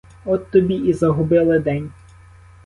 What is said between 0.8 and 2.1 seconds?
загубили день!